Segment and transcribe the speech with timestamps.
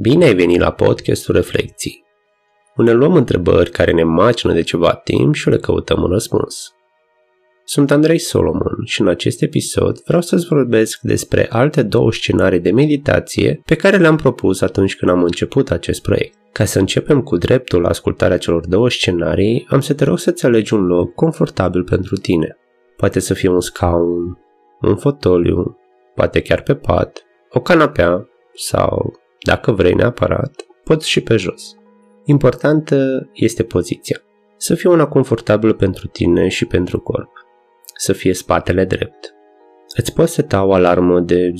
[0.00, 2.04] Bine ai venit la podcastul Reflecții,
[2.76, 6.72] unde luăm întrebări care ne macină de ceva timp și le căutăm un răspuns.
[7.64, 12.70] Sunt Andrei Solomon și în acest episod vreau să-ți vorbesc despre alte două scenarii de
[12.70, 16.36] meditație pe care le-am propus atunci când am început acest proiect.
[16.52, 20.46] Ca să începem cu dreptul la ascultarea celor două scenarii, am să te rog să-ți
[20.46, 22.56] alegi un loc confortabil pentru tine.
[22.96, 24.38] Poate să fie un scaun,
[24.80, 25.78] un fotoliu,
[26.14, 31.76] poate chiar pe pat, o canapea sau, dacă vrei neapărat, poți și pe jos.
[32.24, 34.22] Importantă este poziția.
[34.56, 37.30] Să fie una confortabilă pentru tine și pentru corp.
[37.94, 39.34] Să fie spatele drept.
[39.96, 41.52] Îți poți seta o alarmă de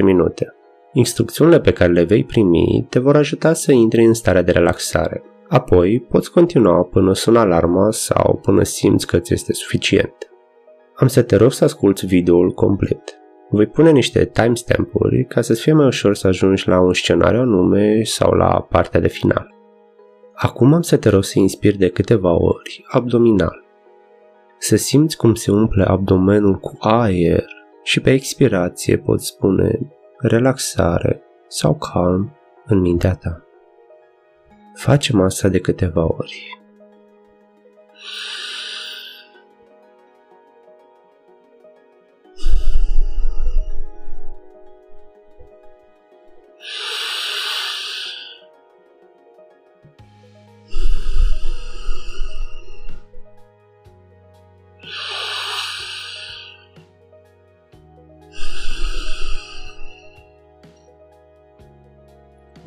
[0.00, 0.54] 10-15 minute.
[0.92, 5.22] Instrucțiunile pe care le vei primi te vor ajuta să intri în starea de relaxare.
[5.48, 10.14] Apoi poți continua până sună alarma sau până simți că ți este suficient.
[10.94, 13.18] Am să te rog să asculti videoul complet.
[13.54, 18.02] Voi pune niște timestamp-uri ca să-ți fie mai ușor să ajungi la un scenariu anume
[18.02, 19.54] sau la partea de final.
[20.34, 23.64] Acum am să te rog să inspiri de câteva ori abdominal.
[24.58, 27.44] Să simți cum se umple abdomenul cu aer
[27.82, 29.78] și pe expirație poți spune
[30.18, 33.44] relaxare sau calm în mintea ta.
[34.74, 36.63] Facem asta de câteva ori.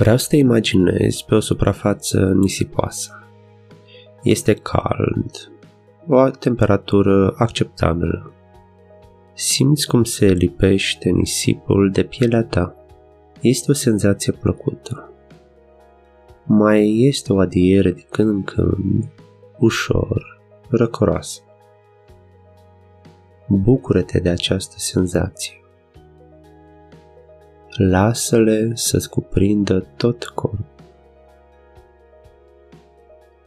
[0.00, 3.28] Vreau să te imaginezi pe o suprafață nisipoasă.
[4.22, 5.52] Este cald,
[6.08, 8.32] o temperatură acceptabilă.
[9.34, 12.74] Simți cum se lipește nisipul de pielea ta.
[13.40, 15.12] Este o senzație plăcută.
[16.44, 19.08] Mai este o adiere de când în când,
[19.58, 21.40] ușor, răcoroasă.
[23.48, 25.59] Bucură-te de această senzație.
[27.76, 30.64] Lasă-le să-ți cuprindă tot corpul.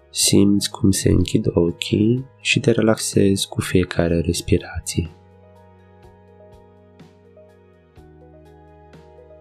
[0.10, 5.10] Simți cum se închid ochii și te relaxezi cu fiecare respirație.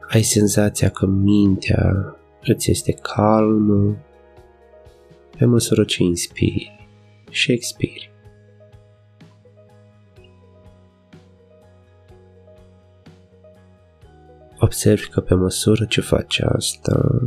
[0.09, 3.97] Ai senzația că mintea îți este calmă
[5.39, 6.89] pe măsură ce inspiri
[7.31, 8.12] și expiri.
[14.73, 17.21] Observi că pe măsură ce faci asta,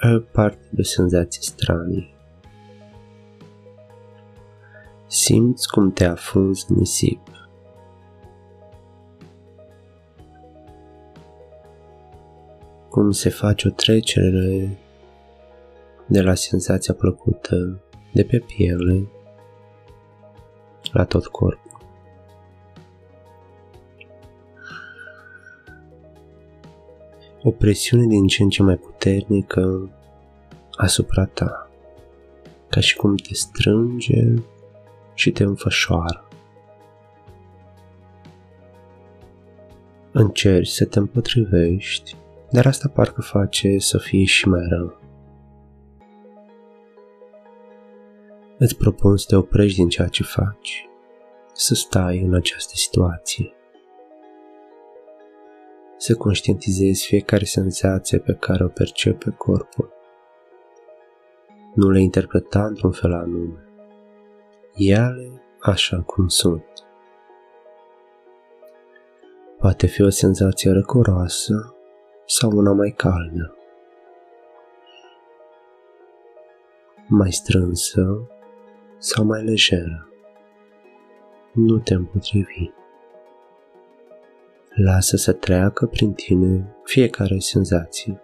[0.00, 2.14] ai parte de senzații stranii.
[5.06, 7.20] Simți cum te afunzi în nisip.
[12.88, 14.78] Cum se face o trecere
[16.06, 17.80] de la senzația plăcută
[18.12, 19.08] de pe piele
[20.92, 21.67] la tot corpul.
[27.42, 29.90] O presiune din ce în ce mai puternică
[30.76, 31.70] asupra ta,
[32.68, 34.34] ca și cum te strânge
[35.14, 36.28] și te înfășoară.
[40.12, 42.16] Încerci să te împotrivești,
[42.50, 45.00] dar asta parcă face să fie și mai rău.
[48.58, 50.88] Îți propun să te oprești din ceea ce faci,
[51.52, 53.52] să stai în această situație
[55.98, 59.92] să conștientizezi fiecare senzație pe care o percepe corpul.
[61.74, 63.64] Nu le interpreta într-un fel anume.
[64.74, 66.64] Ia-le așa cum sunt.
[69.58, 71.74] Poate fi o senzație răcoroasă
[72.26, 73.56] sau una mai caldă.
[77.06, 78.30] Mai strânsă
[78.98, 80.08] sau mai lejeră.
[81.52, 82.70] Nu te împotrivi.
[84.80, 88.20] Lasă să treacă prin tine fiecare senzație.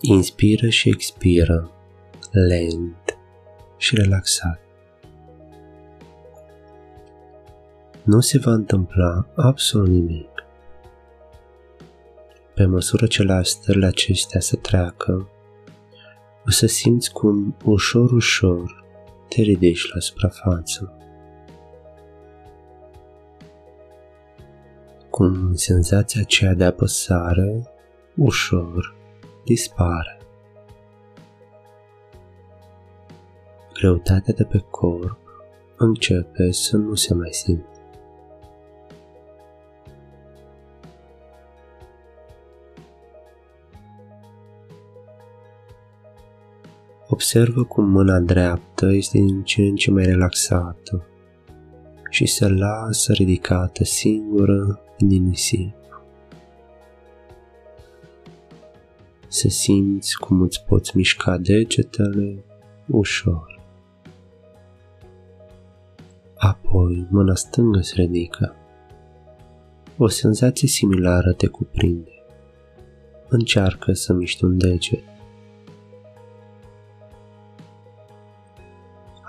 [0.00, 1.70] Inspiră și expiră
[2.48, 3.18] lent
[3.76, 4.60] și relaxat.
[8.02, 10.44] Nu se va întâmpla absolut nimic.
[12.54, 15.28] Pe măsură ce la stările acestea să treacă,
[16.46, 18.81] o să simți cum ușor, ușor
[19.34, 20.96] te ridici la suprafață.
[25.10, 27.62] Cum senzația aceea de apăsare
[28.16, 28.96] ușor
[29.44, 30.18] dispare.
[33.72, 35.18] Greutatea de pe corp
[35.76, 37.71] începe să nu se mai simte.
[47.12, 51.06] Observă cum mâna dreaptă este din ce în ce mai relaxată
[52.10, 55.74] și se lasă ridicată singură din nisip.
[59.28, 62.44] Să simți cum îți poți mișca degetele
[62.86, 63.60] ușor.
[66.34, 68.54] Apoi mâna stângă se ridică.
[69.96, 72.10] O senzație similară te cuprinde.
[73.28, 75.11] Încearcă să miști un deget.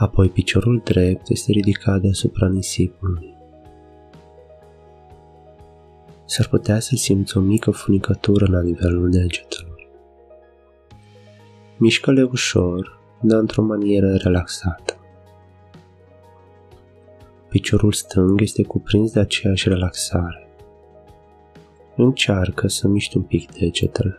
[0.03, 3.33] Apoi piciorul drept este ridicat deasupra nisipului.
[6.25, 9.87] S-ar putea să simți o mică funicătură la nivelul degetelor.
[11.77, 14.97] Mișcă-le ușor, dar într-o manieră relaxată.
[17.49, 20.47] Piciorul stâng este cuprins de aceeași relaxare.
[21.95, 24.17] Încearcă să miști un pic degetele.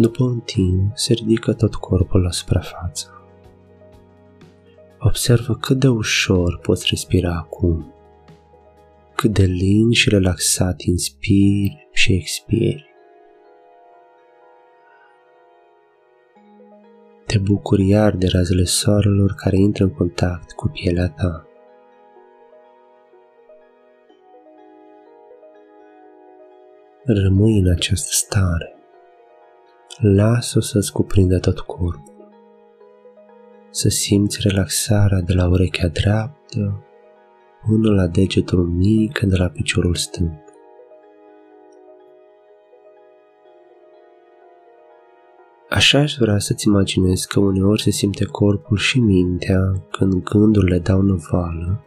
[0.00, 3.22] După un timp, se ridică tot corpul la suprafață.
[4.98, 7.94] Observă cât de ușor poți respira acum,
[9.14, 12.86] cât de lin și relaxat inspiri și expiri.
[17.26, 21.46] Te bucuri iar de razele soarelor care intră în contact cu pielea ta.
[27.04, 28.77] Rămâi în această stare
[29.98, 32.16] lasă-o să-ți cuprindă tot corpul.
[33.70, 36.82] Să simți relaxarea de la urechea dreaptă
[37.66, 40.46] până la degetul mic de la piciorul stâng.
[45.68, 51.00] Așa aș vrea să-ți imaginezi că uneori se simte corpul și mintea când gândurile dau
[51.00, 51.84] năvală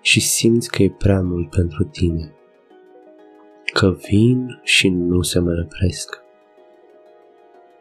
[0.00, 2.34] și simți că e prea mult pentru tine,
[3.72, 6.21] că vin și nu se mai opresc.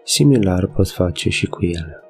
[0.04, 2.04] Similar poți face și cu ele.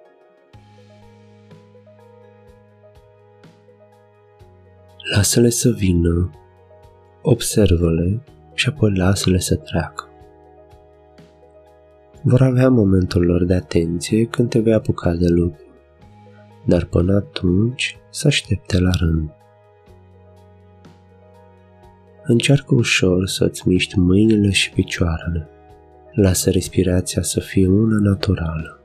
[5.16, 6.32] Lasă-le să vină,
[7.22, 8.22] observă-le
[8.54, 10.06] și apoi lasă-le să treacă.
[12.22, 15.66] Vor avea momentul lor de atenție când te vei apuca de lucru,
[16.66, 19.30] dar până atunci să aștepte la rând.
[22.24, 25.50] Încearcă ușor să-ți miști mâinile și picioarele.
[26.14, 28.80] Lasă respirația să fie una naturală.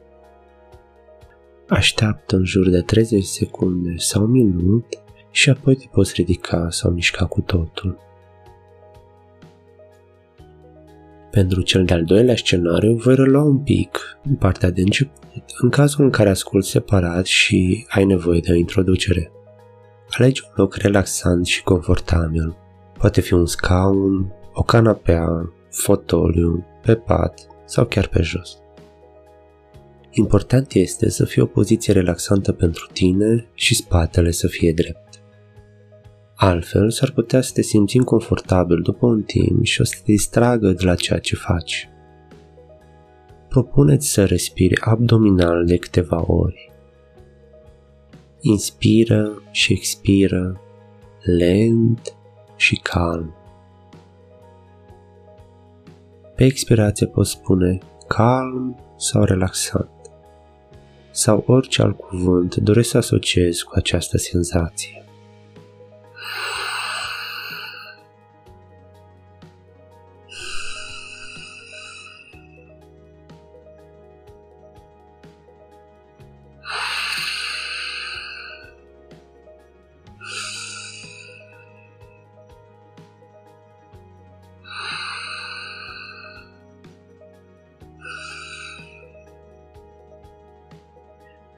[1.68, 4.86] Așteaptă în jur de 30 secunde sau un minut
[5.30, 7.98] și apoi te poți ridica sau mișca cu totul.
[11.30, 16.04] Pentru cel de-al doilea scenariu voi relua un pic în partea de început, în cazul
[16.04, 19.30] în care asculti separat și ai nevoie de o introducere.
[20.10, 22.56] Alegi un loc relaxant și confortabil.
[22.98, 28.58] Poate fi un scaun, o canapea, fotoliu, pe pat sau chiar pe jos.
[30.10, 35.22] Important este să fie o poziție relaxantă pentru tine și spatele să fie drept.
[36.34, 40.70] Altfel, s-ar putea să te simți inconfortabil după un timp și o să te distragă
[40.72, 41.88] de la ceea ce faci.
[43.48, 46.72] Propuneți să respiri abdominal de câteva ori.
[48.40, 50.60] Inspiră și expiră
[51.38, 52.14] lent
[52.56, 53.35] și calm.
[56.36, 57.78] Pe expirație poți spune
[58.08, 59.88] calm sau relaxant
[61.10, 65.04] sau orice alt cuvânt doresc să asociezi cu această senzație.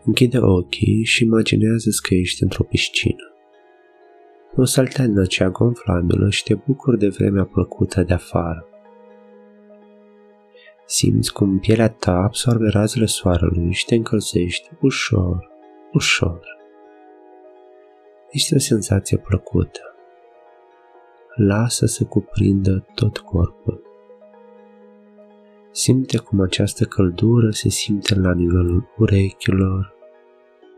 [0.08, 3.32] Închide ochii și imaginează că ești într-o piscină.
[4.56, 8.66] O saltea din acea gonflabilă și te bucuri de vremea plăcută de afară.
[10.86, 15.50] Simți cum pielea ta absorbe razele soarelui și te încălzești ușor,
[15.92, 16.40] ușor.
[18.30, 19.80] Este o senzație plăcută.
[21.34, 23.82] Lasă să cuprindă tot corpul.
[25.70, 29.96] Simte cum această căldură se simte la nivelul urechilor,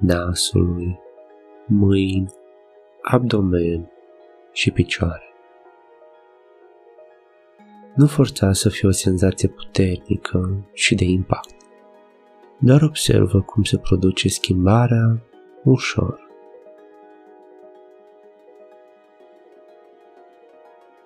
[0.01, 0.99] nasului,
[1.67, 2.33] mâini,
[3.03, 3.91] abdomen
[4.53, 5.25] și picioare.
[7.95, 11.55] Nu forța să fie o senzație puternică și de impact.
[12.59, 15.23] doar observă cum se produce schimbarea
[15.65, 16.29] ușor.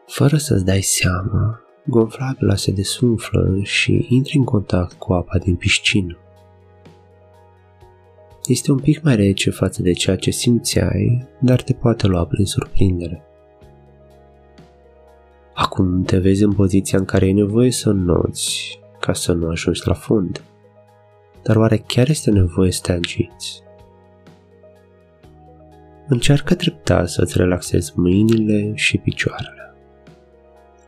[0.07, 6.19] Fără să-ți dai seama, gonflabila se desumflă și intri în contact cu apa din piscină.
[8.47, 12.45] Este un pic mai rece față de ceea ce simțeai, dar te poate lua prin
[12.45, 13.23] surprindere.
[15.55, 19.81] Acum te vezi în poziția în care e nevoie să noți ca să nu ajungi
[19.85, 20.43] la fund.
[21.43, 23.63] Dar oare chiar este nevoie să te agiți?
[26.09, 29.75] Încearcă treptat să-ți relaxezi mâinile și picioarele.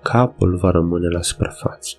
[0.03, 1.97] Capul va rămâne la suprafață.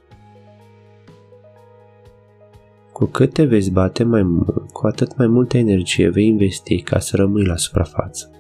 [2.98, 7.00] Cu cât te vezi bate mai mult, cu atât mai multă energie vei investi ca
[7.00, 8.32] să rămâi la suprafață.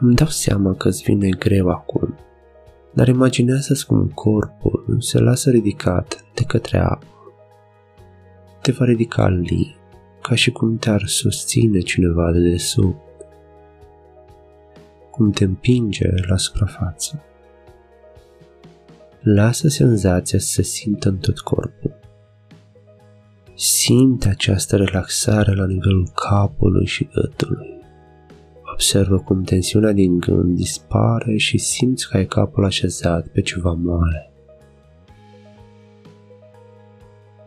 [0.00, 2.14] Îmi dau seama că îți vine greu acum,
[2.92, 7.06] dar imaginează-ți cum corpul se lasă ridicat de către apă.
[8.62, 9.74] Te va ridica lin,
[10.22, 13.00] ca și cum te-ar susține cineva de desubt,
[15.10, 17.24] cum te împinge la suprafață.
[19.22, 21.98] Lasă senzația să se simtă în tot corpul.
[23.54, 27.78] Simte această relaxare la nivelul capului și gâtului.
[28.72, 34.32] Observă cum tensiunea din gând dispare și simți că ai capul așezat pe ceva moale.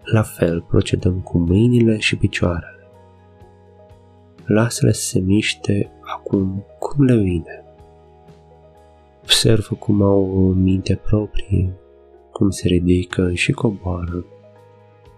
[0.03, 2.87] La fel procedăm cu mâinile și picioarele.
[4.45, 7.62] Lasă-le să se miște acum cum le vine.
[9.45, 11.73] Observă cum au o minte proprie,
[12.31, 14.25] cum se ridică și coboară,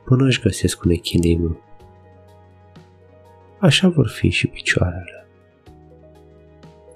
[0.05, 1.59] până își găsesc un echilibru.
[3.59, 5.27] Așa vor fi și picioarele.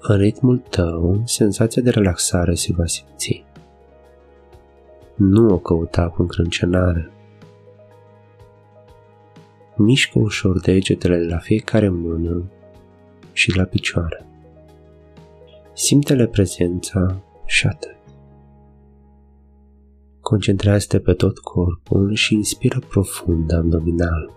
[0.00, 3.44] În ritmul tău, senzația de relaxare se va simți.
[5.14, 7.10] Nu o căuta cu încrâncenare.
[9.76, 12.50] Mișcă ușor degetele de la fiecare mână
[13.32, 14.24] și la picioare.
[15.72, 17.96] Simte-le prezența și atât.
[20.20, 24.30] Concentrează-te pe tot corpul și inspiră profund abdominal.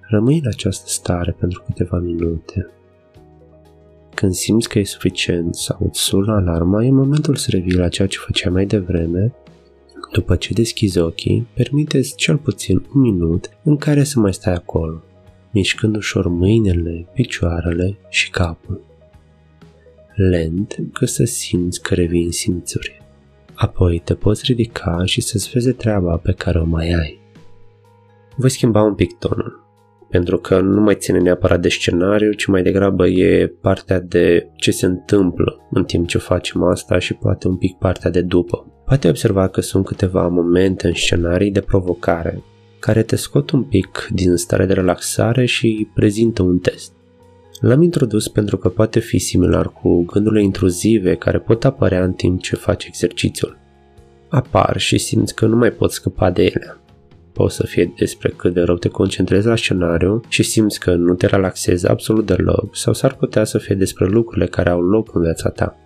[0.00, 2.70] Rămâi în această stare pentru câteva minute
[4.16, 8.08] când simți că e suficient sau îți sună alarma, e momentul să revii la ceea
[8.08, 9.32] ce făceai mai devreme.
[10.12, 15.02] După ce deschizi ochii, permiteți cel puțin un minut în care să mai stai acolo,
[15.50, 18.80] mișcând ușor mâinile, picioarele și capul.
[20.16, 23.02] Lent, că să simți că revii în simțuri.
[23.54, 27.20] Apoi te poți ridica și să-ți vezi treaba pe care o mai ai.
[28.36, 29.66] Voi schimba un pic tonul
[30.10, 34.70] pentru că nu mai ține neapărat de scenariu, ci mai degrabă e partea de ce
[34.70, 38.82] se întâmplă în timp ce facem asta și poate un pic partea de după.
[38.84, 42.42] Poate observa că sunt câteva momente în scenarii de provocare
[42.78, 46.92] care te scot un pic din stare de relaxare și prezintă un test.
[47.60, 52.40] L-am introdus pentru că poate fi similar cu gândurile intruzive care pot apărea în timp
[52.42, 53.58] ce faci exercițiul.
[54.28, 56.80] Apar și simți că nu mai poți scăpa de ele
[57.36, 61.14] poate să fie despre cât de rău te concentrezi la scenariu și simți că nu
[61.14, 65.22] te relaxezi absolut deloc sau s-ar putea să fie despre lucrurile care au loc în
[65.22, 65.76] viața ta.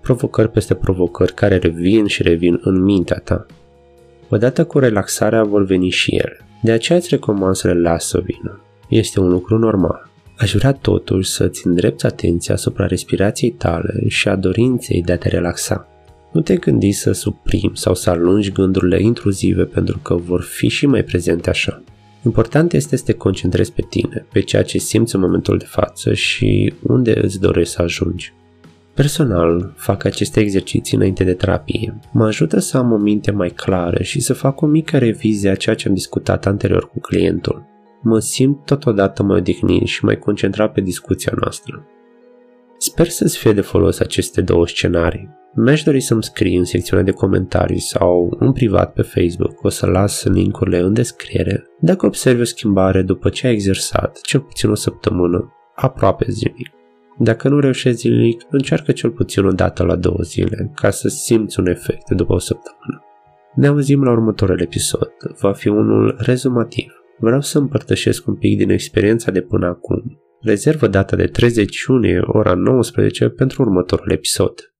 [0.00, 3.46] Provocări peste provocări care revin și revin în mintea ta.
[4.28, 6.40] Odată cu relaxarea vor veni și ele.
[6.62, 8.60] De aceea îți recomand să le lași să vină.
[8.88, 10.10] Este un lucru normal.
[10.42, 15.28] Aș vrea totuși să-ți îndrepți atenția asupra respirației tale și a dorinței de a te
[15.28, 15.88] relaxa.
[16.32, 20.86] Nu te gândi să suprimi sau să alungi gândurile intruzive pentru că vor fi și
[20.86, 21.82] mai prezente așa.
[22.24, 26.14] Important este să te concentrezi pe tine, pe ceea ce simți în momentul de față
[26.14, 28.32] și unde îți dorești să ajungi.
[28.94, 31.98] Personal, fac aceste exerciții înainte de terapie.
[32.12, 35.54] Mă ajută să am o minte mai clară și să fac o mică revizie a
[35.54, 37.70] ceea ce am discutat anterior cu clientul.
[38.02, 41.86] Mă simt totodată mai odihnit și mai concentrat pe discuția noastră.
[42.78, 45.28] Sper să-ți fie de folos aceste două scenarii.
[45.54, 49.86] Mi-aș dori să-mi scrii în secțiunea de comentarii sau în privat pe Facebook, o să
[49.86, 54.74] las linkurile în descriere, dacă observi o schimbare după ce ai exersat cel puțin o
[54.74, 56.70] săptămână, aproape zilnic.
[57.18, 61.60] Dacă nu reușești zilnic, încearcă cel puțin o dată la două zile, ca să simți
[61.60, 63.04] un efect după o săptămână.
[63.54, 65.12] Ne auzim la următorul episod.
[65.40, 67.01] Va fi unul rezumativ.
[67.22, 70.20] Vreau să împărtășesc un pic din experiența de până acum.
[70.40, 74.70] Rezervă data de 30 iunie, ora 19, pentru următorul episod.